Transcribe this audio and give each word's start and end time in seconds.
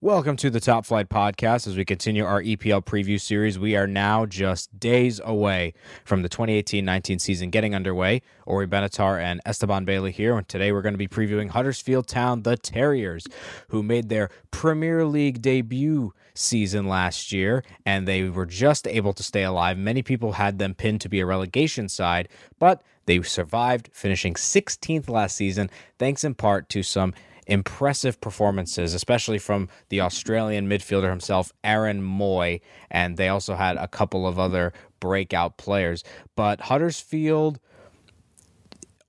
Welcome 0.00 0.36
to 0.36 0.48
the 0.48 0.60
Top 0.60 0.86
Flight 0.86 1.08
Podcast 1.08 1.66
as 1.66 1.76
we 1.76 1.84
continue 1.84 2.24
our 2.24 2.40
EPL 2.40 2.84
preview 2.84 3.20
series. 3.20 3.58
We 3.58 3.74
are 3.74 3.88
now 3.88 4.26
just 4.26 4.78
days 4.78 5.20
away 5.24 5.74
from 6.04 6.22
the 6.22 6.28
2018 6.28 6.84
19 6.84 7.18
season 7.18 7.50
getting 7.50 7.74
underway. 7.74 8.22
Ori 8.46 8.68
Benatar 8.68 9.20
and 9.20 9.40
Esteban 9.44 9.84
Bailey 9.84 10.12
here. 10.12 10.38
And 10.38 10.46
today 10.46 10.70
we're 10.70 10.82
going 10.82 10.94
to 10.94 10.98
be 10.98 11.08
previewing 11.08 11.50
Huddersfield 11.50 12.06
Town, 12.06 12.44
the 12.44 12.56
Terriers, 12.56 13.26
who 13.70 13.82
made 13.82 14.08
their 14.08 14.30
Premier 14.52 15.04
League 15.04 15.42
debut 15.42 16.14
season 16.32 16.86
last 16.86 17.32
year 17.32 17.64
and 17.84 18.06
they 18.06 18.22
were 18.28 18.46
just 18.46 18.86
able 18.86 19.12
to 19.14 19.24
stay 19.24 19.42
alive. 19.42 19.76
Many 19.76 20.04
people 20.04 20.34
had 20.34 20.60
them 20.60 20.74
pinned 20.74 21.00
to 21.00 21.08
be 21.08 21.18
a 21.18 21.26
relegation 21.26 21.88
side, 21.88 22.28
but 22.60 22.84
they 23.06 23.20
survived, 23.22 23.90
finishing 23.92 24.34
16th 24.34 25.08
last 25.08 25.34
season, 25.34 25.70
thanks 25.98 26.22
in 26.22 26.36
part 26.36 26.68
to 26.68 26.84
some 26.84 27.14
impressive 27.48 28.20
performances, 28.20 28.94
especially 28.94 29.38
from 29.38 29.68
the 29.88 30.00
Australian 30.00 30.68
midfielder 30.68 31.10
himself, 31.10 31.52
Aaron 31.64 32.02
Mooy, 32.02 32.60
and 32.90 33.16
they 33.16 33.28
also 33.28 33.56
had 33.56 33.76
a 33.76 33.88
couple 33.88 34.26
of 34.26 34.38
other 34.38 34.72
breakout 35.00 35.56
players. 35.56 36.04
But 36.36 36.60
Huddersfield 36.62 37.58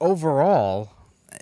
overall 0.02 0.94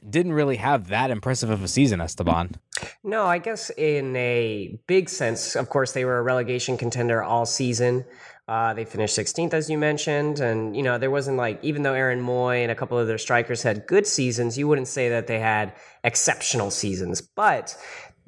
didn't 0.08 0.34
really 0.34 0.58
have 0.58 0.88
that 0.90 1.12
impressive 1.12 1.50
of 1.50 1.64
a 1.64 1.68
season, 1.68 2.02
Esteban. 2.02 2.56
No, 3.04 3.24
I 3.24 3.38
guess 3.38 3.70
in 3.72 4.16
a 4.16 4.78
big 4.88 5.10
sense, 5.10 5.56
of 5.56 5.70
course, 5.70 5.94
they 5.94 6.06
were 6.06 6.18
a 6.18 6.24
relegation 6.24 6.78
contender 6.78 7.24
all 7.24 7.46
season. 7.46 8.06
Uh, 8.48 8.74
they 8.74 8.86
finished 8.86 9.18
16th, 9.18 9.54
as 9.54 9.70
you 9.70 9.78
mentioned. 9.78 10.40
And, 10.40 10.76
you 10.76 10.82
know, 10.82 10.98
there 10.98 11.12
wasn't 11.12 11.36
like, 11.36 11.62
even 11.64 11.84
though 11.84 11.94
Aaron 11.94 12.22
Mooy 12.22 12.62
and 12.62 12.72
a 12.72 12.76
couple 12.76 12.98
of 12.98 13.08
their 13.08 13.18
strikers 13.18 13.62
had 13.62 13.86
good 13.88 14.08
seasons, 14.08 14.58
you 14.58 14.68
wouldn't 14.68 14.88
say 14.88 15.10
that 15.10 15.28
they 15.28 15.40
had 15.40 15.74
exceptional 16.06 16.72
seasons. 16.72 17.20
But 17.20 17.76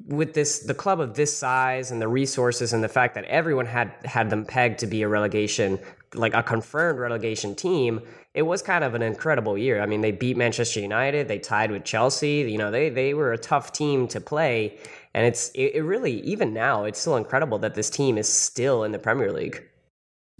with 0.06 0.34
this, 0.34 0.60
the 0.60 0.74
club 0.74 1.00
of 1.00 1.14
this 1.14 1.34
size 1.34 1.90
and 1.90 2.02
the 2.02 2.08
resources 2.08 2.74
and 2.74 2.84
the 2.84 2.88
fact 2.88 3.14
that 3.14 3.24
everyone 3.24 3.66
had 3.66 3.92
had 4.04 4.28
them 4.28 4.44
pegged 4.44 4.78
to 4.80 4.86
be 4.86 5.02
a 5.02 5.08
relegation, 5.08 5.78
like 6.14 6.34
a 6.34 6.42
confirmed 6.42 6.98
relegation 6.98 7.54
team, 7.54 8.00
it 8.34 8.42
was 8.42 8.60
kind 8.62 8.84
of 8.84 8.94
an 8.94 9.02
incredible 9.02 9.56
year. 9.56 9.80
I 9.80 9.86
mean, 9.86 10.02
they 10.02 10.12
beat 10.12 10.36
Manchester 10.36 10.80
United, 10.80 11.28
they 11.28 11.38
tied 11.38 11.70
with 11.70 11.84
Chelsea. 11.84 12.46
You 12.50 12.58
know, 12.58 12.70
they 12.70 12.90
they 12.90 13.14
were 13.14 13.32
a 13.32 13.38
tough 13.38 13.72
team 13.72 14.06
to 14.08 14.20
play, 14.20 14.78
and 15.14 15.26
it's 15.26 15.50
it, 15.50 15.76
it 15.76 15.82
really 15.82 16.20
even 16.20 16.52
now 16.52 16.84
it's 16.84 16.98
still 17.00 17.16
incredible 17.16 17.58
that 17.60 17.74
this 17.74 17.90
team 17.90 18.18
is 18.18 18.28
still 18.28 18.84
in 18.84 18.92
the 18.92 18.98
Premier 18.98 19.32
League 19.32 19.69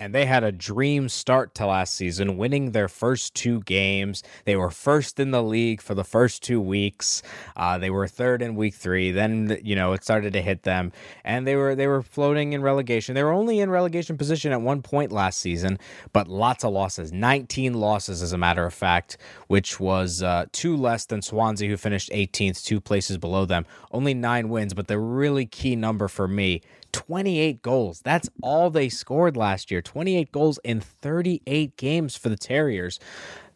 and 0.00 0.14
they 0.14 0.24
had 0.24 0.42
a 0.42 0.50
dream 0.50 1.10
start 1.10 1.54
to 1.56 1.66
last 1.66 1.92
season, 1.92 2.38
winning 2.38 2.72
their 2.72 2.88
first 2.88 3.34
two 3.34 3.60
games. 3.60 4.22
They 4.46 4.56
were 4.56 4.70
first 4.70 5.20
in 5.20 5.30
the 5.30 5.42
league 5.42 5.82
for 5.82 5.94
the 5.94 6.04
first 6.04 6.42
two 6.42 6.60
weeks. 6.60 7.22
Uh, 7.54 7.76
they 7.76 7.90
were 7.90 8.08
third 8.08 8.40
in 8.40 8.56
week 8.56 8.74
three. 8.74 9.12
Then 9.12 9.60
you 9.62 9.76
know 9.76 9.92
it 9.92 10.02
started 10.02 10.32
to 10.32 10.40
hit 10.40 10.62
them, 10.62 10.90
and 11.22 11.46
they 11.46 11.54
were 11.54 11.74
they 11.74 11.86
were 11.86 12.02
floating 12.02 12.54
in 12.54 12.62
relegation. 12.62 13.14
They 13.14 13.22
were 13.22 13.32
only 13.32 13.60
in 13.60 13.70
relegation 13.70 14.16
position 14.16 14.52
at 14.52 14.62
one 14.62 14.80
point 14.80 15.12
last 15.12 15.38
season, 15.38 15.78
but 16.14 16.28
lots 16.28 16.64
of 16.64 16.72
losses, 16.72 17.12
19 17.12 17.74
losses 17.74 18.22
as 18.22 18.32
a 18.32 18.38
matter 18.38 18.64
of 18.64 18.72
fact, 18.72 19.18
which 19.48 19.78
was 19.78 20.22
uh, 20.22 20.46
two 20.52 20.76
less 20.76 21.04
than 21.04 21.20
Swansea, 21.20 21.68
who 21.68 21.76
finished 21.76 22.10
18th, 22.10 22.64
two 22.64 22.80
places 22.80 23.18
below 23.18 23.44
them. 23.44 23.66
Only 23.92 24.14
nine 24.14 24.48
wins, 24.48 24.72
but 24.72 24.88
the 24.88 24.98
really 24.98 25.44
key 25.44 25.76
number 25.76 26.08
for 26.08 26.26
me 26.26 26.62
28 26.92 27.62
goals. 27.62 28.00
That's 28.00 28.28
all 28.42 28.70
they 28.70 28.88
scored 28.88 29.36
last 29.36 29.70
year. 29.70 29.82
28 29.82 30.32
goals 30.32 30.58
in 30.64 30.80
38 30.80 31.76
games 31.76 32.16
for 32.16 32.28
the 32.28 32.36
Terriers 32.36 32.98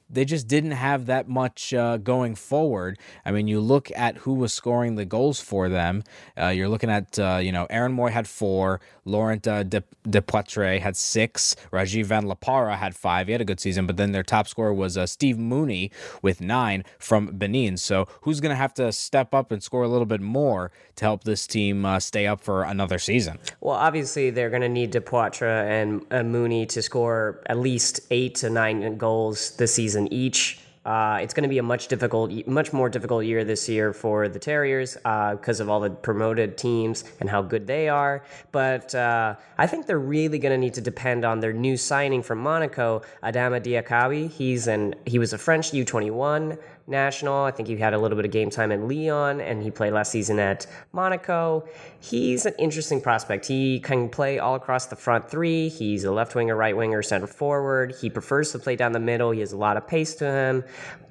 they 0.08 0.24
just 0.24 0.46
didn't 0.46 0.72
have 0.72 1.06
that 1.06 1.28
much 1.28 1.72
uh, 1.74 1.96
going 1.96 2.34
forward. 2.34 2.98
I 3.24 3.32
mean, 3.32 3.48
you 3.48 3.60
look 3.60 3.90
at 3.96 4.18
who 4.18 4.34
was 4.34 4.52
scoring 4.52 4.96
the 4.96 5.04
goals 5.04 5.40
for 5.40 5.68
them. 5.68 6.04
Uh, 6.38 6.48
you're 6.48 6.68
looking 6.68 6.90
at, 6.90 7.18
uh, 7.18 7.38
you 7.42 7.52
know, 7.52 7.66
Aaron 7.70 7.96
Mooy 7.96 8.10
had 8.10 8.28
four, 8.28 8.80
Laurent 9.04 9.46
uh, 9.46 9.62
De, 9.62 9.82
Depoitre 10.08 10.80
had 10.80 10.96
six, 10.96 11.56
Rajiv 11.72 12.04
Van 12.06 12.26
La 12.26 12.34
Parra 12.34 12.76
had 12.76 12.94
five. 12.94 13.26
He 13.26 13.32
had 13.32 13.40
a 13.40 13.44
good 13.44 13.60
season, 13.60 13.86
but 13.86 13.96
then 13.96 14.12
their 14.12 14.22
top 14.22 14.46
scorer 14.46 14.74
was 14.74 14.96
uh, 14.96 15.06
Steve 15.06 15.36
Mounié 15.36 15.90
with 16.22 16.40
nine 16.40 16.84
from 16.98 17.26
Benin. 17.26 17.76
So 17.76 18.06
who's 18.22 18.40
going 18.40 18.50
to 18.50 18.56
have 18.56 18.74
to 18.74 18.92
step 18.92 19.34
up 19.34 19.50
and 19.50 19.62
score 19.62 19.82
a 19.82 19.88
little 19.88 20.06
bit 20.06 20.20
more 20.20 20.70
to 20.96 21.04
help 21.04 21.24
this 21.24 21.46
team 21.46 21.84
uh, 21.84 21.98
stay 22.00 22.26
up 22.26 22.40
for 22.40 22.62
another 22.62 22.98
season? 22.98 23.38
Well, 23.60 23.76
obviously, 23.76 24.30
they're 24.30 24.50
going 24.50 24.62
to 24.62 24.68
need 24.68 24.92
Depoitre 24.92 25.66
and 25.68 26.02
uh, 26.10 26.16
Mounié 26.18 26.68
to 26.68 26.82
score 26.82 27.42
at 27.46 27.58
least 27.58 28.00
eight 28.10 28.34
to 28.36 28.50
nine 28.50 28.96
goals 28.96 29.56
this 29.56 29.74
season 29.74 29.93
season 29.94 30.12
each. 30.12 30.58
Uh, 30.84 31.18
it's 31.22 31.32
going 31.32 31.44
to 31.44 31.48
be 31.48 31.56
a 31.56 31.62
much 31.62 31.88
difficult, 31.88 32.30
much 32.46 32.74
more 32.74 32.90
difficult 32.90 33.24
year 33.24 33.42
this 33.42 33.70
year 33.70 33.94
for 33.94 34.28
the 34.28 34.38
Terriers 34.38 34.96
because 34.96 35.60
uh, 35.60 35.64
of 35.64 35.70
all 35.70 35.80
the 35.80 35.88
promoted 35.88 36.58
teams 36.58 37.04
and 37.20 37.30
how 37.30 37.40
good 37.40 37.66
they 37.66 37.88
are. 37.88 38.22
But 38.52 38.94
uh, 38.94 39.36
I 39.56 39.66
think 39.66 39.86
they're 39.86 39.98
really 39.98 40.38
going 40.38 40.52
to 40.52 40.58
need 40.58 40.74
to 40.74 40.82
depend 40.82 41.24
on 41.24 41.40
their 41.40 41.54
new 41.54 41.78
signing 41.78 42.22
from 42.22 42.38
Monaco, 42.40 43.00
Adama 43.22 43.62
Diakhaby. 43.62 44.30
He's 44.30 44.66
an 44.66 44.94
he 45.06 45.18
was 45.18 45.32
a 45.32 45.38
French 45.38 45.70
U21 45.72 46.58
national. 46.86 47.44
I 47.44 47.50
think 47.50 47.68
he 47.68 47.76
had 47.76 47.94
a 47.94 47.98
little 47.98 48.16
bit 48.16 48.24
of 48.24 48.30
game 48.30 48.50
time 48.50 48.70
in 48.70 48.88
Lyon, 48.88 49.40
and 49.40 49.62
he 49.62 49.70
played 49.70 49.92
last 49.92 50.12
season 50.12 50.38
at 50.38 50.66
Monaco. 50.92 51.66
He's 52.00 52.44
an 52.44 52.54
interesting 52.58 53.00
prospect. 53.00 53.46
He 53.46 53.80
can 53.80 54.08
play 54.08 54.38
all 54.38 54.54
across 54.54 54.86
the 54.86 54.96
front 54.96 55.30
three. 55.30 55.68
He's 55.68 56.04
a 56.04 56.12
left 56.12 56.34
winger, 56.34 56.54
right 56.56 56.76
winger, 56.76 57.02
center 57.02 57.26
forward. 57.26 57.94
He 58.00 58.10
prefers 58.10 58.52
to 58.52 58.58
play 58.58 58.76
down 58.76 58.92
the 58.92 59.00
middle. 59.00 59.30
He 59.30 59.40
has 59.40 59.52
a 59.52 59.56
lot 59.56 59.76
of 59.76 59.86
pace 59.86 60.14
to 60.16 60.30
him. 60.30 60.64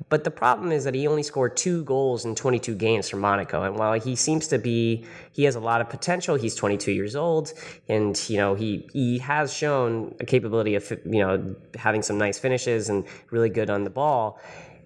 But 0.09 0.23
the 0.23 0.31
problem 0.31 0.71
is 0.71 0.83
that 0.83 0.93
he 0.93 1.07
only 1.07 1.23
scored 1.23 1.57
two 1.57 1.83
goals 1.85 2.25
in 2.25 2.35
22 2.35 2.75
games 2.75 3.09
for 3.09 3.17
Monaco. 3.17 3.63
And 3.63 3.75
while 3.75 3.93
he 3.93 4.15
seems 4.15 4.47
to 4.49 4.59
be, 4.59 5.05
he 5.31 5.43
has 5.45 5.55
a 5.55 5.59
lot 5.59 5.81
of 5.81 5.89
potential. 5.89 6.35
He's 6.35 6.55
22 6.55 6.91
years 6.91 7.15
old, 7.15 7.53
and 7.89 8.17
you 8.29 8.37
know 8.37 8.53
he 8.53 8.87
he 8.93 9.17
has 9.19 9.51
shown 9.51 10.13
a 10.19 10.25
capability 10.25 10.75
of 10.75 10.91
you 11.05 11.19
know 11.19 11.55
having 11.75 12.03
some 12.03 12.17
nice 12.19 12.37
finishes 12.37 12.89
and 12.89 13.05
really 13.31 13.49
good 13.49 13.69
on 13.69 13.83
the 13.83 13.89
ball 13.89 14.39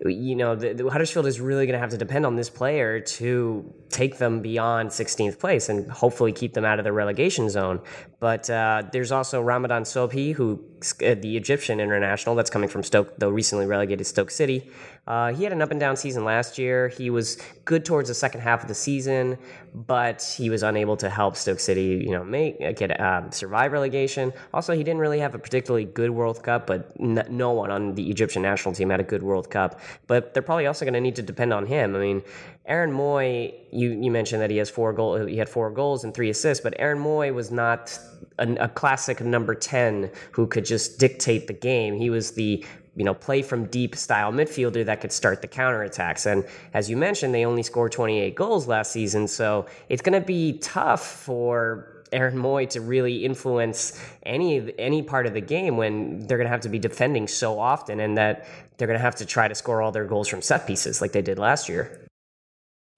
you 0.06 0.36
know, 0.36 0.56
the, 0.56 0.74
the 0.74 0.90
Huddersfield 0.90 1.26
is 1.26 1.42
really 1.42 1.66
going 1.66 1.74
to 1.74 1.80
have 1.80 1.90
to 1.90 1.98
depend 1.98 2.26
on 2.26 2.36
this 2.36 2.50
player 2.50 3.00
to 3.00 3.74
take 3.90 4.18
them 4.18 4.42
beyond 4.42 4.90
16th 4.90 5.40
place 5.40 5.70
and 5.70 5.90
hopefully 5.90 6.32
keep 6.32 6.54
them 6.54 6.66
out 6.66 6.80
of 6.80 6.86
the 6.86 6.92
relegation 6.92 7.50
zone. 7.50 7.82
But 8.20 8.50
uh, 8.50 8.84
there's 8.92 9.12
also 9.12 9.42
Ramadan 9.42 9.84
Sobhi, 9.84 10.34
who 10.34 10.60
uh, 11.04 11.16
the 11.16 11.38
Egyptian 11.38 11.80
international 11.80 12.36
that's 12.36 12.50
coming 12.50 12.68
from 12.68 12.82
Stoke, 12.82 13.18
the 13.20 13.32
recently 13.32 13.68
relegated 13.68 14.08
Stoke 14.08 14.32
City. 14.32 14.72
Uh, 15.06 15.34
he 15.34 15.44
had 15.44 15.54
an 15.54 15.62
up 15.62 15.72
and 15.72 15.80
down 15.80 15.96
season 15.96 16.26
last 16.26 16.58
year. 16.58 16.90
He 16.90 17.10
was 17.10 17.38
good 17.64 17.86
towards 17.86 18.10
the 18.10 18.16
second 18.16 18.42
half 18.42 18.62
of 18.64 18.68
the 18.68 18.76
season, 18.76 19.38
but 19.74 20.22
he 20.38 20.50
was 20.50 20.64
unable 20.64 20.98
to 20.98 21.10
help 21.10 21.38
Stoke 21.38 21.60
City, 21.60 22.04
you 22.06 22.12
know, 22.12 22.24
make 22.24 22.58
uh, 22.62 22.72
get 22.72 23.00
uh, 23.00 23.30
survive 23.30 23.72
relegation. 23.72 24.34
Also, 24.54 24.74
he 24.74 24.84
didn't 24.84 25.00
really 25.00 25.20
have 25.20 25.34
a 25.36 25.40
particularly 25.40 25.86
good 25.86 26.10
World 26.10 26.44
Cup, 26.44 26.68
but 26.68 26.92
n- 27.00 27.26
no 27.30 27.52
one 27.52 27.72
on 27.72 27.94
the 27.94 28.10
Egyptian 28.10 28.42
national 28.42 28.74
team 28.74 28.90
had 28.90 29.00
a 29.00 29.04
good 29.04 29.24
World 29.24 29.50
Cup. 29.50 29.80
But 30.08 30.34
they're 30.34 30.44
probably 30.44 30.66
also 30.66 30.86
going 30.86 30.96
to 30.96 31.02
need 31.02 31.16
to 31.16 31.24
depend 31.24 31.54
on 31.54 31.68
him. 31.68 31.96
I 31.96 32.00
mean, 32.00 32.24
Aaron 32.68 32.92
Mooy, 32.92 33.54
you 33.72 33.92
you 33.92 34.12
mentioned 34.12 34.42
that 34.42 34.52
he 34.52 34.58
has 34.58 34.70
four 34.70 34.92
goal, 34.94 35.26
he 35.26 35.38
had 35.38 35.48
four 35.48 35.72
goals 35.72 36.04
and 36.04 36.14
three 36.14 36.30
assists, 36.30 36.62
but 36.62 36.74
Aaron 36.78 37.00
Mooy 37.00 37.34
was 37.34 37.50
not 37.50 37.98
a, 38.40 38.54
a 38.56 38.68
classic 38.68 39.22
number 39.22 39.56
ten 39.56 40.12
who 40.34 40.48
could 40.48 40.66
just 40.66 41.00
dictate 41.00 41.48
the 41.48 41.54
game. 41.54 41.98
He 41.98 42.10
was 42.10 42.32
the 42.32 42.64
you 42.98 43.04
know, 43.04 43.14
play 43.14 43.44
from 43.44 43.66
deep 43.66 43.96
style 43.96 44.34
midfielder 44.34 44.84
that 44.84 45.02
could 45.02 45.12
start 45.12 45.44
the 45.44 45.48
counterattacks. 45.48 46.26
And 46.26 46.44
as 46.74 46.90
you 46.90 46.98
mentioned, 46.98 47.32
they 47.32 47.46
only 47.46 47.62
scored 47.62 47.92
28 47.92 48.34
goals 48.34 48.68
last 48.68 48.92
season. 48.92 49.28
So 49.28 49.68
it's 49.88 50.02
going 50.02 50.20
to 50.20 50.26
be 50.26 50.58
tough 50.58 51.06
for 51.06 52.04
Aaron 52.12 52.36
Mooy 52.36 52.68
to 52.70 52.82
really 52.82 53.24
influence 53.24 54.02
any 54.24 54.74
any 54.80 55.04
part 55.04 55.28
of 55.28 55.34
the 55.34 55.42
game 55.42 55.78
when 55.78 56.26
they're 56.26 56.38
going 56.38 56.48
to 56.48 56.52
have 56.52 56.62
to 56.62 56.70
be 56.70 56.80
defending 56.80 57.28
so 57.28 57.60
often 57.60 58.00
and 58.00 58.18
that 58.18 58.48
they're 58.78 58.88
going 58.88 58.98
to 58.98 59.04
have 59.04 59.16
to 59.16 59.26
try 59.26 59.48
to 59.48 59.54
score 59.54 59.82
all 59.82 59.92
their 59.92 60.06
goals 60.06 60.28
from 60.28 60.42
set 60.42 60.66
pieces 60.66 61.00
like 61.00 61.12
they 61.12 61.22
did 61.22 61.38
last 61.38 61.70
year. 61.70 62.07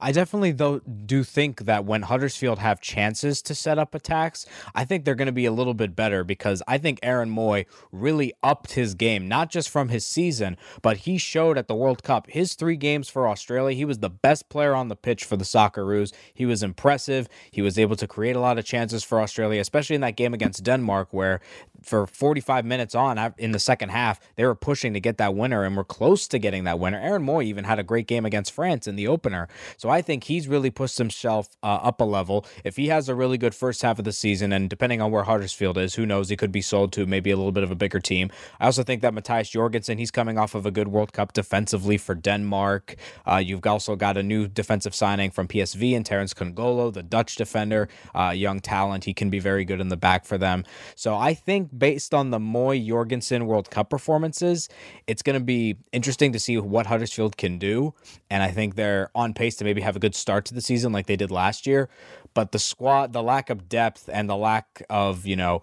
I 0.01 0.11
definitely 0.13 0.51
though 0.51 0.79
do 0.79 1.23
think 1.23 1.65
that 1.65 1.83
when 1.83 2.03
Huddersfield 2.03 2.59
have 2.59 2.79
chances 2.79 3.41
to 3.41 3.53
set 3.53 3.77
up 3.77 3.93
attacks, 3.93 4.45
I 4.73 4.85
think 4.85 5.03
they're 5.03 5.15
going 5.15 5.25
to 5.25 5.31
be 5.31 5.45
a 5.45 5.51
little 5.51 5.73
bit 5.73 5.95
better 5.95 6.23
because 6.23 6.63
I 6.67 6.77
think 6.77 6.99
Aaron 7.03 7.29
Mooy 7.29 7.65
really 7.91 8.33
upped 8.41 8.73
his 8.73 8.93
game, 8.95 9.27
not 9.27 9.49
just 9.49 9.69
from 9.69 9.89
his 9.89 10.05
season, 10.05 10.57
but 10.81 10.97
he 10.97 11.17
showed 11.17 11.57
at 11.57 11.67
the 11.67 11.75
World 11.75 12.03
Cup 12.03 12.29
his 12.29 12.53
three 12.53 12.77
games 12.77 13.09
for 13.09 13.27
Australia. 13.27 13.75
He 13.75 13.85
was 13.85 13.99
the 13.99 14.09
best 14.09 14.47
player 14.47 14.73
on 14.73 14.87
the 14.87 14.95
pitch 14.95 15.25
for 15.25 15.35
the 15.35 15.43
Socceroos. 15.43 16.13
He 16.33 16.45
was 16.45 16.63
impressive. 16.63 17.27
He 17.51 17.61
was 17.61 17.77
able 17.77 17.97
to 17.97 18.07
create 18.07 18.35
a 18.37 18.39
lot 18.39 18.57
of 18.57 18.65
chances 18.65 19.03
for 19.03 19.21
Australia, 19.21 19.59
especially 19.59 19.95
in 19.95 20.01
that 20.01 20.15
game 20.15 20.33
against 20.33 20.63
Denmark, 20.63 21.09
where 21.11 21.41
for 21.81 22.07
45 22.07 22.65
minutes 22.65 22.95
on 22.95 23.33
in 23.37 23.51
the 23.51 23.59
second 23.59 23.89
half, 23.89 24.19
they 24.35 24.45
were 24.45 24.55
pushing 24.55 24.93
to 24.93 24.99
get 24.99 25.17
that 25.17 25.35
winner 25.35 25.63
and 25.63 25.75
were 25.75 25.83
close 25.83 26.27
to 26.29 26.39
getting 26.39 26.63
that 26.63 26.79
winner. 26.79 26.99
Aaron 26.99 27.25
Mooy 27.25 27.43
even 27.45 27.65
had 27.65 27.79
a 27.79 27.83
great 27.83 28.07
game 28.07 28.25
against 28.25 28.51
France 28.51 28.87
in 28.87 28.95
the 28.95 29.07
opener. 29.07 29.47
So 29.77 29.88
I 29.89 30.01
think 30.01 30.25
he's 30.25 30.47
really 30.47 30.69
pushed 30.69 30.97
himself 30.97 31.49
uh, 31.63 31.79
up 31.81 32.01
a 32.01 32.03
level. 32.03 32.45
If 32.63 32.75
he 32.75 32.87
has 32.87 33.09
a 33.09 33.15
really 33.15 33.37
good 33.37 33.55
first 33.55 33.81
half 33.81 33.99
of 33.99 34.05
the 34.05 34.11
season, 34.11 34.51
and 34.53 34.69
depending 34.69 35.01
on 35.01 35.11
where 35.11 35.23
Huddersfield 35.23 35.77
is, 35.77 35.95
who 35.95 36.05
knows, 36.05 36.29
he 36.29 36.35
could 36.35 36.51
be 36.51 36.61
sold 36.61 36.91
to 36.93 37.05
maybe 37.05 37.31
a 37.31 37.37
little 37.37 37.51
bit 37.51 37.63
of 37.63 37.71
a 37.71 37.75
bigger 37.75 37.99
team. 37.99 38.29
I 38.59 38.65
also 38.65 38.83
think 38.83 39.01
that 39.01 39.13
Mathias 39.13 39.49
Jorgensen, 39.49 39.97
he's 39.97 40.11
coming 40.11 40.37
off 40.37 40.55
of 40.55 40.65
a 40.65 40.71
good 40.71 40.87
World 40.87 41.13
Cup 41.13 41.33
defensively 41.33 41.97
for 41.97 42.15
Denmark. 42.15 42.95
Uh, 43.25 43.37
you've 43.37 43.65
also 43.65 43.95
got 43.95 44.17
a 44.17 44.23
new 44.23 44.47
defensive 44.47 44.95
signing 44.95 45.31
from 45.31 45.47
PSV 45.47 45.95
and 45.95 46.05
Terence 46.05 46.33
Kongolo, 46.33 46.93
the 46.93 47.03
Dutch 47.03 47.35
defender, 47.35 47.87
uh, 48.15 48.29
young 48.35 48.59
talent. 48.59 49.05
He 49.05 49.13
can 49.13 49.29
be 49.29 49.39
very 49.39 49.65
good 49.65 49.79
in 49.79 49.89
the 49.89 49.97
back 49.97 50.25
for 50.25 50.37
them. 50.37 50.65
So 50.95 51.15
I 51.15 51.33
think 51.33 51.77
based 51.77 52.13
on 52.13 52.31
the 52.31 52.39
Mooy 52.39 52.85
Jorgensen 52.85 53.45
World 53.45 53.69
Cup 53.69 53.89
performances, 53.89 54.69
it's 55.07 55.21
going 55.21 55.39
to 55.39 55.43
be 55.43 55.77
interesting 55.91 56.31
to 56.33 56.39
see 56.39 56.57
what 56.57 56.85
Huddersfield 56.87 57.37
can 57.37 57.57
do. 57.57 57.93
And 58.29 58.43
I 58.43 58.51
think 58.51 58.75
they're 58.75 59.09
on 59.15 59.33
pace 59.33 59.55
to 59.57 59.65
maybe 59.79 59.85
have 59.85 59.95
a 59.95 59.99
good 59.99 60.15
start 60.15 60.45
to 60.45 60.53
the 60.53 60.61
season 60.61 60.91
like 60.91 61.07
they 61.07 61.15
did 61.15 61.31
last 61.31 61.65
year. 61.65 61.89
But 62.33 62.51
the 62.51 62.59
squad, 62.59 63.13
the 63.13 63.23
lack 63.23 63.49
of 63.49 63.69
depth 63.69 64.09
and 64.11 64.29
the 64.29 64.35
lack 64.35 64.83
of, 64.89 65.25
you 65.25 65.35
know, 65.35 65.61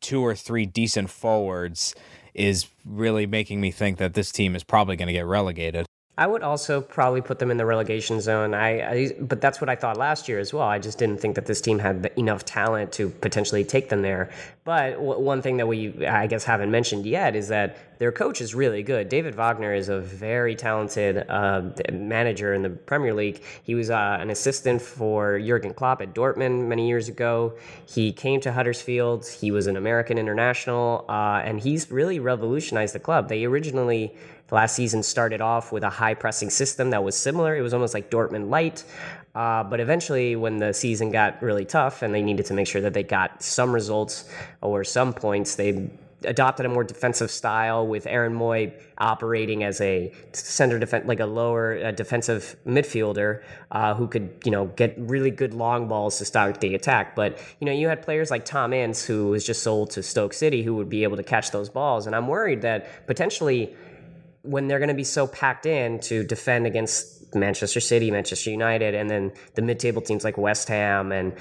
two 0.00 0.20
or 0.20 0.34
three 0.34 0.66
decent 0.66 1.10
forwards 1.10 1.94
is 2.34 2.66
really 2.84 3.26
making 3.26 3.60
me 3.60 3.70
think 3.70 3.98
that 3.98 4.14
this 4.14 4.32
team 4.32 4.56
is 4.56 4.64
probably 4.64 4.96
going 4.96 5.06
to 5.06 5.12
get 5.12 5.24
relegated. 5.24 5.86
I 6.16 6.28
would 6.28 6.42
also 6.42 6.80
probably 6.80 7.22
put 7.22 7.40
them 7.40 7.50
in 7.50 7.56
the 7.56 7.66
relegation 7.66 8.20
zone. 8.20 8.54
I, 8.54 8.88
I, 8.88 9.12
but 9.20 9.40
that's 9.40 9.60
what 9.60 9.68
I 9.68 9.74
thought 9.74 9.96
last 9.96 10.28
year 10.28 10.38
as 10.38 10.52
well. 10.52 10.62
I 10.62 10.78
just 10.78 10.96
didn't 10.96 11.18
think 11.18 11.34
that 11.34 11.46
this 11.46 11.60
team 11.60 11.80
had 11.80 12.12
enough 12.16 12.44
talent 12.44 12.92
to 12.92 13.08
potentially 13.08 13.64
take 13.64 13.88
them 13.88 14.02
there. 14.02 14.30
But 14.62 14.92
w- 14.92 15.18
one 15.18 15.42
thing 15.42 15.56
that 15.56 15.66
we, 15.66 16.06
I 16.06 16.28
guess, 16.28 16.44
haven't 16.44 16.70
mentioned 16.70 17.04
yet 17.04 17.34
is 17.34 17.48
that 17.48 17.98
their 17.98 18.12
coach 18.12 18.40
is 18.40 18.54
really 18.54 18.84
good. 18.84 19.08
David 19.08 19.34
Wagner 19.34 19.74
is 19.74 19.88
a 19.88 20.00
very 20.00 20.54
talented 20.54 21.24
uh, 21.28 21.62
manager 21.92 22.54
in 22.54 22.62
the 22.62 22.70
Premier 22.70 23.12
League. 23.12 23.42
He 23.64 23.74
was 23.74 23.90
uh, 23.90 24.18
an 24.20 24.30
assistant 24.30 24.82
for 24.82 25.40
Jurgen 25.40 25.74
Klopp 25.74 26.00
at 26.00 26.14
Dortmund 26.14 26.68
many 26.68 26.86
years 26.86 27.08
ago. 27.08 27.54
He 27.86 28.12
came 28.12 28.40
to 28.42 28.52
Huddersfield. 28.52 29.26
He 29.26 29.50
was 29.50 29.66
an 29.66 29.76
American 29.76 30.18
international, 30.18 31.06
uh, 31.08 31.42
and 31.44 31.58
he's 31.58 31.90
really 31.90 32.20
revolutionized 32.20 32.94
the 32.94 33.00
club. 33.00 33.28
They 33.28 33.44
originally 33.44 34.14
last 34.54 34.74
season 34.74 35.02
started 35.02 35.40
off 35.40 35.72
with 35.72 35.82
a 35.82 35.90
high 35.90 36.14
pressing 36.14 36.48
system 36.48 36.90
that 36.90 37.04
was 37.04 37.16
similar. 37.16 37.56
It 37.56 37.62
was 37.62 37.74
almost 37.74 37.92
like 37.92 38.10
Dortmund 38.10 38.48
light. 38.48 38.84
Uh, 39.34 39.64
but 39.64 39.80
eventually, 39.80 40.36
when 40.36 40.58
the 40.58 40.72
season 40.72 41.10
got 41.10 41.42
really 41.42 41.64
tough 41.64 42.02
and 42.02 42.14
they 42.14 42.22
needed 42.22 42.46
to 42.46 42.54
make 42.54 42.68
sure 42.68 42.80
that 42.80 42.94
they 42.94 43.02
got 43.02 43.42
some 43.42 43.72
results 43.72 44.30
or 44.62 44.84
some 44.84 45.12
points, 45.12 45.56
they 45.56 45.90
adopted 46.24 46.66
a 46.66 46.68
more 46.68 46.84
defensive 46.84 47.30
style 47.30 47.86
with 47.86 48.06
Aaron 48.06 48.34
Mooy 48.34 48.72
operating 48.98 49.64
as 49.64 49.80
a 49.80 50.12
center 50.32 50.78
defense, 50.78 51.06
like 51.06 51.20
a 51.20 51.26
lower 51.26 51.92
defensive 51.92 52.56
midfielder 52.66 53.42
uh, 53.72 53.94
who 53.94 54.08
could, 54.08 54.30
you 54.44 54.50
know, 54.50 54.66
get 54.76 54.94
really 54.98 55.30
good 55.30 55.52
long 55.52 55.88
balls 55.88 56.18
to 56.18 56.24
start 56.24 56.60
the 56.60 56.74
attack. 56.74 57.14
But 57.14 57.38
you 57.60 57.66
know, 57.66 57.72
you 57.72 57.88
had 57.88 58.02
players 58.02 58.30
like 58.30 58.44
Tom 58.44 58.72
Ince, 58.72 59.04
who 59.04 59.28
was 59.28 59.44
just 59.44 59.62
sold 59.62 59.90
to 59.90 60.02
Stoke 60.02 60.32
City, 60.32 60.62
who 60.62 60.76
would 60.76 60.88
be 60.88 61.02
able 61.02 61.16
to 61.16 61.22
catch 61.22 61.50
those 61.50 61.68
balls. 61.68 62.06
And 62.06 62.14
I'm 62.14 62.28
worried 62.28 62.62
that 62.62 63.06
potentially 63.06 63.74
when 64.44 64.68
they're 64.68 64.78
going 64.78 64.88
to 64.88 64.94
be 64.94 65.04
so 65.04 65.26
packed 65.26 65.66
in 65.66 65.98
to 66.00 66.22
defend 66.22 66.66
against 66.66 67.34
Manchester 67.34 67.80
City, 67.80 68.10
Manchester 68.10 68.50
United, 68.50 68.94
and 68.94 69.10
then 69.10 69.32
the 69.54 69.62
mid-table 69.62 70.02
teams 70.02 70.22
like 70.22 70.38
West 70.38 70.68
Ham 70.68 71.10
and 71.10 71.34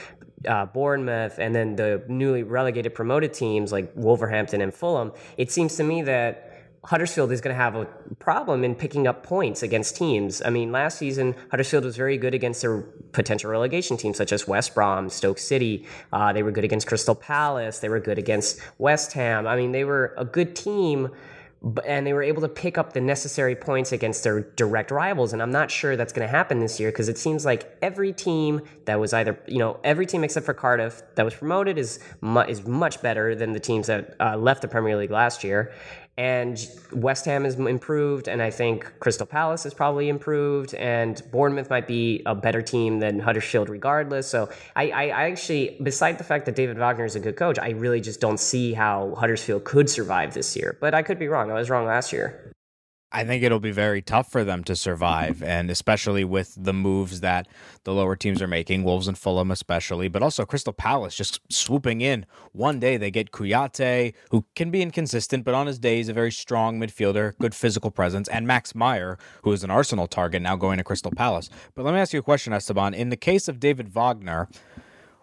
uh, 0.48 0.66
Bournemouth, 0.66 1.38
and 1.38 1.54
then 1.54 1.76
the 1.76 2.04
newly 2.08 2.44
relegated 2.44 2.96
promoted 2.96 3.34
teams 3.34 3.72
like 3.72 3.92
Wolverhampton 3.96 4.62
and 4.62 4.74
Fulham, 4.74 5.12
it 5.38 5.52
seems 5.52 5.76
to 5.78 5.84
me 5.84 6.02
that 6.04 6.50
Huddersfield 6.86 7.32
is 7.32 7.40
going 7.40 7.56
to 7.56 7.62
have 7.62 7.76
a 7.76 7.86
problem 8.20 8.66
in 8.66 8.76
picking 8.76 9.08
up 9.08 9.24
points 9.24 9.64
against 9.64 9.96
teams. 9.96 10.42
I 10.44 10.50
mean, 10.50 10.74
last 10.74 10.98
season, 10.98 11.34
Huddersfield 11.50 11.86
was 11.86 11.96
very 11.96 12.18
good 12.18 12.34
against 12.34 12.62
their 12.62 12.82
potential 13.14 13.50
relegation 13.50 13.96
teams, 13.96 14.18
such 14.18 14.34
as 14.34 14.50
West 14.50 14.76
Brom, 14.76 15.10
Stoke 15.10 15.38
City. 15.38 15.88
Uh, 16.12 16.34
they 16.34 16.44
were 16.44 16.52
good 16.52 16.66
against 16.66 16.88
Crystal 16.88 17.16
Palace. 17.16 17.80
They 17.80 17.88
were 17.88 18.02
good 18.02 18.18
against 18.18 18.60
West 18.80 19.14
Ham. 19.14 19.48
I 19.48 19.56
mean, 19.56 19.72
they 19.72 19.86
were 19.86 20.14
a 20.18 20.26
good 20.26 20.58
team 20.58 21.10
and 21.86 22.06
they 22.06 22.12
were 22.12 22.24
able 22.24 22.42
to 22.42 22.50
pick 22.50 22.78
up 22.78 22.92
the 22.92 23.00
necessary 23.00 23.56
points 23.56 23.94
against 23.94 24.24
their 24.24 24.42
direct 24.42 24.92
rivals. 24.92 25.32
And 25.32 25.42
I'm 25.42 25.52
not 25.52 25.72
sure 25.72 25.96
that's 25.96 26.12
going 26.12 26.28
to 26.28 26.32
happen 26.32 26.60
this 26.60 26.80
year 26.80 26.92
because 26.92 27.08
it 27.08 27.18
seems 27.18 27.46
like 27.46 27.78
every 27.82 28.12
team 28.12 28.62
that 28.86 29.00
was 29.00 29.14
either, 29.14 29.40
you 29.48 29.60
know, 29.60 29.80
every 29.84 30.06
team 30.06 30.24
except 30.26 30.46
for 30.46 30.54
Cardiff 30.54 31.02
that 31.16 31.24
was 31.24 31.34
promoted 31.34 31.78
is 31.78 32.00
mu- 32.20 32.42
is 32.42 32.68
much 32.68 33.02
better 33.02 33.34
than 33.34 33.54
the 33.54 33.62
teams 33.62 33.88
that 33.88 34.16
uh, 34.20 34.36
left 34.36 34.62
the 34.62 34.68
Premier 34.68 34.98
League 34.98 35.12
last 35.12 35.44
year. 35.44 35.74
And 36.18 36.68
West 36.92 37.26
Ham 37.26 37.44
has 37.44 37.56
improved, 37.56 38.28
and 38.28 38.42
I 38.42 38.52
think 38.52 38.92
Crystal 39.00 39.26
Palace 39.26 39.64
has 39.64 39.74
probably 39.74 40.10
improved, 40.10 40.76
and 40.76 41.22
Bournemouth 41.32 41.72
might 41.72 41.88
be 41.88 42.22
a 42.28 42.36
better 42.36 42.62
team 42.62 43.00
than 43.00 43.20
Huddersfield 43.20 43.68
regardless. 43.68 44.28
So 44.28 44.50
I, 44.76 44.92
I, 44.92 45.04
I 45.06 45.30
actually, 45.32 45.78
beside 45.82 46.20
the 46.20 46.24
fact 46.24 46.46
that 46.46 46.56
David 46.56 46.78
Wagner 46.78 47.06
is 47.06 47.16
a 47.16 47.20
good 47.20 47.36
coach, 47.36 47.58
I 47.58 47.72
really 47.72 48.00
just 48.00 48.20
don't 48.20 48.40
see 48.40 48.74
how 48.74 49.16
Huddersfield 49.16 49.64
could 49.64 49.90
survive 49.90 50.36
this 50.36 50.56
year. 50.56 50.78
But 50.80 50.94
I 50.94 51.02
could 51.02 51.18
be 51.18 51.28
wrong. 51.28 51.50
I 51.50 51.56
was 51.56 51.72
wrong 51.72 51.88
last 51.88 52.14
year. 52.14 52.53
I 53.16 53.24
think 53.24 53.44
it'll 53.44 53.60
be 53.60 53.72
very 53.72 54.02
tough 54.02 54.32
for 54.32 54.44
them 54.44 54.64
to 54.64 54.76
survive, 54.76 55.36
mm-hmm. 55.36 55.44
and 55.44 55.70
especially 55.70 56.24
with 56.24 56.56
the 56.58 56.74
moves 56.74 57.20
that 57.22 57.48
the 57.84 57.94
lower 57.94 58.16
teams 58.16 58.42
are 58.42 58.48
making, 58.48 58.84
Wolves 58.84 59.08
and 59.08 59.18
Fulham 59.18 59.52
especially, 59.52 60.08
but 60.08 60.24
also 60.24 60.46
Crystal 60.46 60.74
Palace 60.74 61.16
just 61.16 61.40
swooping 61.50 62.02
in. 62.02 62.26
One 62.54 62.80
day 62.80 62.98
they 62.98 63.12
get 63.12 63.32
Kouyaté, 63.32 64.16
who 64.32 64.46
can 64.56 64.72
be 64.72 64.82
inconsistent, 64.82 65.46
but 65.46 65.54
on 65.54 65.68
his 65.68 65.78
day 65.78 65.98
he's 65.98 66.10
a 66.10 66.14
very 66.14 66.32
strong 66.32 66.80
midfielder, 66.80 67.38
good 67.38 67.54
physical 67.54 67.92
presence, 67.92 68.28
and 68.30 68.48
Max 68.48 68.74
Meyer, 68.74 69.20
who 69.44 69.52
is 69.52 69.64
an 69.64 69.70
Arsenal 69.70 70.08
target, 70.08 70.42
now 70.42 70.56
going 70.56 70.80
to 70.80 70.84
Crystal 70.84 71.12
Palace. 71.12 71.50
But 71.76 71.86
let 71.86 71.94
me 71.94 72.00
ask 72.00 72.14
you 72.14 72.20
a 72.20 72.24
question, 72.24 72.52
Esteban. 72.52 72.96
In 72.96 73.10
the 73.10 73.18
case 73.18 73.48
of 73.48 73.60
David 73.60 73.90
Wagner, 73.90 74.50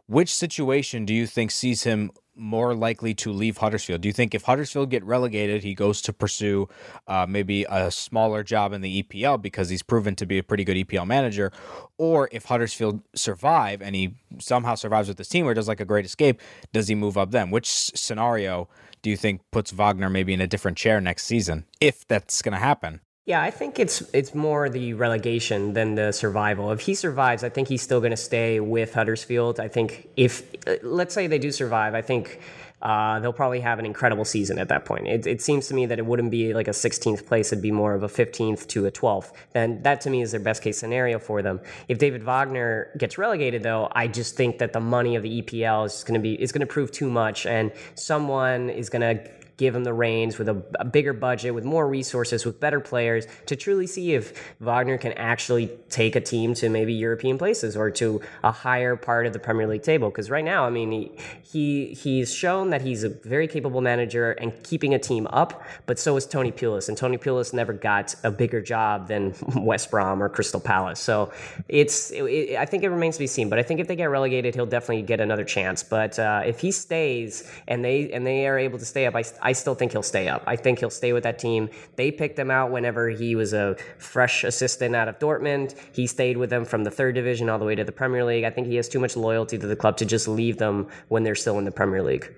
which 0.07 0.33
situation 0.33 1.05
do 1.05 1.15
you 1.15 1.27
think 1.27 1.51
sees 1.51 1.83
him 1.85 2.11
more 2.35 2.75
likely 2.75 3.15
to 3.15 3.33
leave 3.33 3.59
Huddersfield? 3.59 4.01
Do 4.01 4.09
you 4.09 4.13
think 4.13 4.35
if 4.35 4.43
Huddersfield 4.43 4.91
get 4.91 5.05
relegated, 5.05 5.63
he 5.63 5.75
goes 5.75 6.01
to 6.03 6.13
pursue 6.13 6.69
uh, 7.07 7.27
maybe 7.29 7.65
a 7.69 7.91
smaller 7.91 8.43
job 8.43 8.73
in 8.73 8.81
the 8.81 9.03
EPL 9.03 9.41
because 9.41 9.69
he's 9.69 9.83
proven 9.83 10.17
to 10.17 10.27
be 10.27 10.39
a 10.39 10.43
pretty 10.43 10.65
good 10.65 10.77
EPL 10.77 11.07
manager? 11.07 11.53
Or 11.99 12.29
if 12.33 12.47
Huddersfield 12.47 13.03
survive 13.15 13.83
and 13.83 13.95
he 13.95 14.15
somehow 14.39 14.75
survives 14.75 15.09
with 15.09 15.17
this 15.17 15.29
team 15.29 15.47
or 15.47 15.55
does 15.55 15.69
like 15.69 15.81
a 15.81 15.85
great 15.85 16.05
escape, 16.05 16.41
does 16.73 16.89
he 16.89 16.95
move 16.95 17.19
up 17.19 17.31
then? 17.31 17.51
Which 17.51 17.69
scenario 17.69 18.69
do 19.03 19.11
you 19.11 19.17
think 19.17 19.43
puts 19.51 19.71
Wagner 19.71 20.11
maybe 20.11 20.33
in 20.33 20.41
a 20.41 20.47
different 20.47 20.77
chair 20.77 21.01
next 21.01 21.25
season, 21.25 21.67
if 21.81 22.07
that's 22.07 22.43
going 22.43 22.53
to 22.53 22.59
happen? 22.59 23.01
Yeah, 23.27 23.43
I 23.43 23.51
think 23.51 23.79
it's 23.79 24.01
it's 24.15 24.35
more 24.35 24.71
the 24.71 24.95
relegation 24.95 25.75
than 25.75 25.95
the 25.95 26.11
survival. 26.11 26.73
If 26.73 26.81
he 26.81 26.95
survives, 26.95 27.45
I 27.45 27.51
think 27.51 27.69
he's 27.69 27.83
still 27.83 28.01
going 28.01 28.13
to 28.13 28.17
stay 28.17 28.61
with 28.61 28.95
Huddersfield. 28.95 29.61
I 29.61 29.69
think 29.69 30.09
if 30.17 30.43
uh, 30.67 30.77
let's 30.83 31.15
say 31.15 31.27
they 31.27 31.39
do 31.39 31.53
survive, 31.53 31.95
I 31.95 32.01
think 32.01 32.41
uh, 32.81 33.21
they'll 33.21 33.35
probably 33.35 33.61
have 33.61 33.79
an 33.79 33.85
incredible 33.85 34.25
season 34.25 34.59
at 34.59 34.69
that 34.69 34.87
point. 34.87 35.07
It, 35.07 35.27
it, 35.27 35.43
seems 35.43 35.69
to 35.69 35.75
me 35.75 35.85
that 35.85 35.99
it 35.99 36.07
wouldn't 36.07 36.31
be 36.31 36.55
like 36.55 36.67
a 36.67 36.73
16th 36.73 37.27
place; 37.27 37.53
it'd 37.53 37.63
be 37.63 37.71
more 37.71 37.95
of 37.95 38.03
a 38.03 38.09
15th 38.09 38.67
to 38.69 38.87
a 38.87 38.91
12th. 38.91 39.33
Then 39.53 39.83
that 39.83 40.01
to 40.03 40.11
me 40.11 40.23
is 40.23 40.31
their 40.31 40.41
best 40.41 40.63
case 40.63 40.79
scenario 40.79 41.19
for 41.19 41.43
them. 41.43 41.61
If 41.89 41.99
David 41.99 42.23
Wagner 42.23 42.91
gets 42.97 43.19
relegated, 43.19 43.63
though, 43.63 43.89
I 43.93 44.09
just 44.09 44.35
think 44.35 44.59
that 44.59 44.73
the 44.73 44.81
money 44.81 45.15
of 45.15 45.23
the 45.23 45.43
EPL 45.43 45.85
is 45.87 46.05
going 46.05 46.15
to 46.15 46.21
be 46.21 46.41
is 46.41 46.53
going 46.53 46.67
to 46.67 46.67
prove 46.67 46.91
too 46.91 47.11
much, 47.11 47.45
and 47.45 47.71
someone 47.97 48.71
is 48.71 48.89
going 48.89 49.03
to 49.03 49.31
give 49.61 49.77
him 49.77 49.85
the 49.85 49.93
reins 49.93 50.39
with 50.39 50.49
a, 50.49 50.63
a, 50.81 50.87
bigger 50.87 51.13
budget, 51.13 51.55
with 51.55 51.65
more 51.65 51.87
resources, 51.87 52.47
with 52.47 52.59
better 52.59 52.81
players 52.81 53.27
to 53.45 53.55
truly 53.55 53.87
see 53.87 54.15
if 54.15 54.55
Wagner 54.59 54.97
can 54.97 55.13
actually 55.13 55.71
take 55.91 56.17
a 56.17 56.21
team 56.21 56.55
to 56.55 56.71
maybe 56.71 56.95
European 56.95 57.37
places 57.37 57.77
or 57.77 57.91
to 57.91 58.23
a 58.43 58.51
higher 58.51 58.97
part 58.97 59.27
of 59.27 59.35
the 59.35 59.39
Premier 59.39 59.67
League 59.67 59.83
table. 59.83 60.09
Because 60.09 60.31
right 60.31 60.45
now, 60.45 60.65
I 60.65 60.71
mean, 60.71 60.91
he, 60.91 61.13
he 61.43 61.93
he's 61.93 62.33
shown 62.33 62.71
that 62.71 62.81
he's 62.81 63.05
a 63.05 63.11
very 63.11 63.47
capable 63.47 63.83
manager 63.83 64.33
and 64.33 64.51
keeping 64.65 64.95
a 64.95 64.99
team 64.99 65.27
up, 65.31 65.63
but 65.85 65.99
so 65.99 66.17
is 66.17 66.25
Tony 66.25 66.51
Pulis, 66.51 66.89
and 66.89 66.97
Tony 66.97 67.19
Pulis 67.19 67.53
never 67.53 67.75
got 67.75 68.15
a 68.25 68.31
bigger 68.31 68.63
job 68.63 69.09
than 69.09 69.35
West 69.57 69.91
Brom 69.91 70.23
or 70.23 70.31
Crystal 70.31 70.61
Palace. 70.61 71.01
So 71.01 71.35
it's 71.69 72.11
it, 72.13 72.23
it, 72.23 72.57
I 72.57 72.65
think 72.65 72.83
it 72.83 72.89
remains 72.89 73.17
to 73.17 73.21
be 73.21 73.27
seen. 73.27 73.51
But 73.51 73.59
I 73.59 73.63
think 73.63 73.79
if 73.79 73.89
they 73.89 73.97
get 73.97 74.07
relegated, 74.07 74.55
he'll 74.55 74.65
definitely 74.65 75.03
get 75.03 75.21
another 75.21 75.45
chance. 75.45 75.83
But 75.83 76.19
uh, 76.19 76.43
if 76.47 76.61
he 76.61 76.73
stays 76.73 77.47
and 77.69 77.85
they 77.85 78.11
and 78.11 78.27
they 78.27 78.47
are 78.47 78.59
able 78.59 78.79
to 78.79 78.87
stay 78.87 79.05
up, 79.05 79.15
I, 79.15 79.25
I 79.43 79.50
I 79.51 79.53
still 79.53 79.75
think 79.75 79.91
he'll 79.91 80.05
stay 80.05 80.29
up. 80.29 80.45
I 80.47 80.55
think 80.55 80.79
he'll 80.79 80.91
stay 80.91 81.13
with 81.13 81.25
that 81.25 81.41
team. 81.41 81.71
They 81.97 82.13
picked 82.13 82.39
him 82.39 82.53
out 82.53 82.71
whenever 82.71 83.09
he 83.09 83.35
was 83.35 83.53
a 83.53 83.75
fresh 83.99 84.45
assistant 84.45 84.95
out 84.95 85.09
of 85.09 85.19
Dortmund. 85.19 85.75
He 85.93 86.07
stayed 86.07 86.37
with 86.37 86.51
them 86.51 86.65
from 86.65 86.85
the 86.85 86.91
third 86.93 87.17
division 87.17 87.49
all 87.49 87.59
the 87.59 87.65
way 87.65 87.75
to 87.75 87.83
the 87.83 87.91
Premier 87.91 88.25
League. 88.25 88.45
I 88.45 88.51
think 88.51 88.69
he 88.69 88.77
has 88.77 88.89
too 88.89 89.01
much 89.01 89.17
loyalty 89.17 89.59
to 89.59 89.67
the 89.67 89.75
club 89.75 89.97
to 89.97 90.07
just 90.07 90.29
leave 90.29 90.59
them 90.59 90.87
when 91.09 91.25
they're 91.25 91.35
still 91.35 91.59
in 91.59 91.65
the 91.65 91.73
Premier 91.73 92.01
League. 92.01 92.33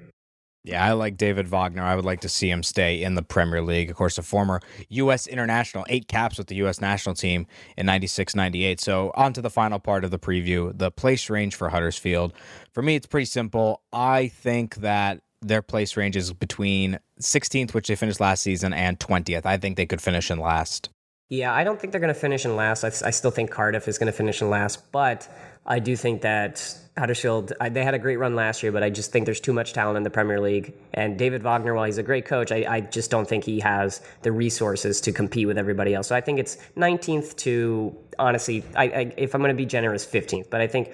Yeah, 0.65 0.83
I 0.83 0.93
like 0.93 1.19
David 1.19 1.49
Wagner. 1.49 1.83
I 1.83 1.97
would 1.97 2.07
like 2.07 2.21
to 2.21 2.31
see 2.31 2.49
him 2.49 2.63
stay 2.63 3.03
in 3.03 3.15
the 3.15 3.23
Premier 3.23 3.61
League. 3.61 3.91
Of 3.91 3.97
course, 3.97 4.17
a 4.17 4.23
former 4.23 4.63
U.S. 4.89 5.27
international, 5.27 5.85
eight 5.91 6.09
caps 6.09 6.39
with 6.39 6.47
the 6.47 6.55
U.S. 6.57 6.81
national 6.81 7.15
team 7.15 7.47
in 7.77 7.85
96 7.85 8.35
98. 8.35 8.81
So, 8.81 9.13
on 9.17 9.35
to 9.35 9.43
the 9.43 9.51
final 9.51 9.79
part 9.79 10.03
of 10.03 10.11
the 10.11 10.19
preview 10.19 10.73
the 10.75 10.91
place 10.91 11.29
range 11.29 11.57
for 11.57 11.69
Huddersfield. 11.69 12.33
For 12.73 12.81
me, 12.81 12.95
it's 12.95 13.07
pretty 13.07 13.27
simple. 13.27 13.83
I 13.93 14.29
think 14.29 14.77
that 14.77 15.21
their 15.43 15.63
place 15.63 15.97
ranges 15.97 16.33
between 16.33 16.99
16th, 17.21 17.75
which 17.75 17.89
they 17.89 17.97
finished 17.97 18.21
last 18.21 18.43
season, 18.43 18.73
and 18.73 18.99
20th. 18.99 19.45
I 19.45 19.57
think 19.57 19.77
they 19.77 19.87
could 19.87 20.01
finish 20.01 20.31
in 20.31 20.39
last. 20.39 20.89
Yeah, 21.29 21.55
I 21.55 21.65
don't 21.65 21.81
think 21.81 21.93
they're 21.93 22.01
going 22.01 22.13
to 22.13 22.21
finish 22.21 22.45
in 22.45 22.57
last. 22.57 22.85
I, 22.85 22.89
I 23.07 23.11
still 23.11 23.31
think 23.31 23.51
Cardiff 23.51 23.89
is 23.89 23.97
going 23.97 24.07
to 24.07 24.13
finish 24.13 24.43
in 24.43 24.51
last, 24.51 24.93
but 24.93 25.29
I 25.65 25.79
do 25.79 25.97
think 25.97 26.23
that 26.23 26.77
Huddersfield, 26.99 27.55
I, 27.59 27.71
they 27.71 27.85
had 27.85 27.95
a 27.95 27.99
great 27.99 28.19
run 28.19 28.37
last 28.37 28.63
year, 28.63 28.71
but 28.71 28.83
I 28.83 28.91
just 28.91 29.13
think 29.13 29.25
there's 29.25 29.41
too 29.41 29.55
much 29.55 29.73
talent 29.73 29.97
in 29.97 30.03
the 30.03 30.11
Premier 30.11 30.41
League. 30.41 30.75
And 30.93 31.19
David 31.19 31.43
Wagner, 31.43 31.73
while 31.73 31.87
he's 31.87 31.97
a 31.97 32.03
great 32.03 32.27
coach, 32.27 32.53
I, 32.53 32.67
I 32.69 32.81
just 32.81 33.11
don't 33.11 33.27
think 33.27 33.45
he 33.45 33.61
has 33.61 34.03
the 34.21 34.31
resources 34.31 35.01
to 35.03 35.13
compete 35.13 35.47
with 35.47 35.57
everybody 35.57 35.95
else. 35.95 36.09
So 36.09 36.17
I 36.17 36.21
think 36.21 36.39
it's 36.39 36.59
19th 36.77 37.35
to, 37.37 37.97
honestly, 38.19 38.63
I, 38.77 38.85
I, 38.85 39.15
if 39.17 39.35
I'm 39.35 39.41
going 39.41 39.55
to 39.55 39.57
be 39.57 39.65
generous, 39.65 40.05
15th. 40.05 40.51
But 40.51 40.61
I 40.61 40.67
think 40.67 40.93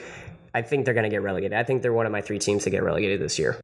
I 0.55 0.63
think 0.63 0.85
they're 0.85 0.95
going 0.95 1.05
to 1.05 1.11
get 1.11 1.23
relegated. 1.23 1.59
I 1.59 1.63
think 1.63 1.83
they're 1.83 1.93
one 1.93 2.07
of 2.07 2.13
my 2.13 2.21
three 2.21 2.39
teams 2.39 2.65
to 2.65 2.71
get 2.71 2.83
relegated 2.83 3.21
this 3.21 3.39
year. 3.39 3.61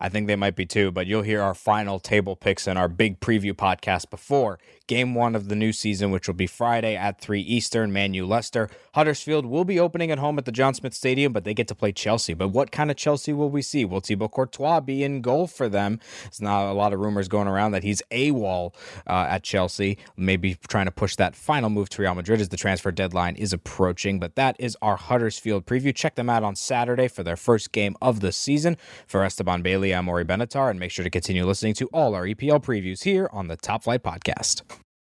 I 0.00 0.08
think 0.08 0.26
they 0.26 0.36
might 0.36 0.56
be 0.56 0.66
too, 0.66 0.90
but 0.90 1.06
you'll 1.06 1.22
hear 1.22 1.42
our 1.42 1.54
final 1.54 2.00
table 2.00 2.36
picks 2.36 2.66
in 2.66 2.76
our 2.76 2.88
big 2.88 3.20
preview 3.20 3.52
podcast 3.52 4.10
before 4.10 4.58
game 4.90 5.14
one 5.14 5.36
of 5.36 5.48
the 5.48 5.54
new 5.54 5.72
season, 5.72 6.10
which 6.10 6.26
will 6.26 6.34
be 6.34 6.48
Friday 6.48 6.96
at 6.96 7.20
3 7.20 7.40
Eastern, 7.40 7.92
Manu 7.92 8.26
Leicester. 8.26 8.68
Huddersfield 8.94 9.46
will 9.46 9.64
be 9.64 9.78
opening 9.78 10.10
at 10.10 10.18
home 10.18 10.36
at 10.36 10.46
the 10.46 10.50
John 10.50 10.74
Smith 10.74 10.94
Stadium, 10.94 11.32
but 11.32 11.44
they 11.44 11.54
get 11.54 11.68
to 11.68 11.76
play 11.76 11.92
Chelsea. 11.92 12.34
But 12.34 12.48
what 12.48 12.72
kind 12.72 12.90
of 12.90 12.96
Chelsea 12.96 13.32
will 13.32 13.50
we 13.50 13.62
see? 13.62 13.84
Will 13.84 14.00
Thibaut 14.00 14.32
Courtois 14.32 14.80
be 14.80 15.04
in 15.04 15.20
goal 15.20 15.46
for 15.46 15.68
them? 15.68 16.00
There's 16.24 16.40
not 16.40 16.68
a 16.68 16.72
lot 16.72 16.92
of 16.92 16.98
rumors 16.98 17.28
going 17.28 17.46
around 17.46 17.70
that 17.70 17.84
he's 17.84 18.02
AWOL 18.10 18.74
uh, 19.06 19.26
at 19.30 19.44
Chelsea, 19.44 19.96
maybe 20.16 20.56
trying 20.66 20.86
to 20.86 20.90
push 20.90 21.14
that 21.14 21.36
final 21.36 21.70
move 21.70 21.88
to 21.90 22.02
Real 22.02 22.16
Madrid 22.16 22.40
as 22.40 22.48
the 22.48 22.56
transfer 22.56 22.90
deadline 22.90 23.36
is 23.36 23.52
approaching. 23.52 24.18
But 24.18 24.34
that 24.34 24.56
is 24.58 24.76
our 24.82 24.96
Huddersfield 24.96 25.66
preview. 25.66 25.94
Check 25.94 26.16
them 26.16 26.28
out 26.28 26.42
on 26.42 26.56
Saturday 26.56 27.06
for 27.06 27.22
their 27.22 27.36
first 27.36 27.70
game 27.70 27.94
of 28.02 28.18
the 28.18 28.32
season. 28.32 28.76
For 29.06 29.22
Esteban 29.22 29.62
Bailey, 29.62 29.89
I'm 29.94 30.06
Maury 30.06 30.24
Benatar, 30.24 30.70
and 30.70 30.80
make 30.80 30.90
sure 30.90 31.02
to 31.02 31.10
continue 31.10 31.44
listening 31.44 31.74
to 31.74 31.88
all 31.92 32.14
our 32.14 32.24
EPL 32.24 32.62
previews 32.62 33.04
here 33.04 33.28
on 33.32 33.48
the 33.48 33.56
Top 33.56 33.84
Flight 33.84 34.02
Podcast. 34.02 34.62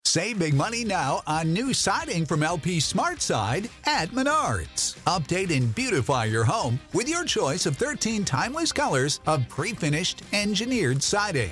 Save 0.06 0.38
big 0.38 0.54
money 0.54 0.84
now 0.84 1.24
on 1.26 1.54
new 1.54 1.74
siding 1.74 2.26
from 2.26 2.44
LP 2.44 2.78
SmartSide 2.78 3.70
at 3.86 4.10
Menards. 4.10 4.96
Update 5.06 5.56
and 5.56 5.74
beautify 5.74 6.26
your 6.26 6.44
home 6.44 6.80
with 6.94 7.10
your 7.10 7.26
choice 7.26 7.66
of 7.66 7.78
13 7.78 8.24
timeless 8.24 8.72
colors 8.72 9.22
of 9.26 9.48
pre-finished 9.50 10.22
engineered 10.34 11.02
siding. 11.02 11.52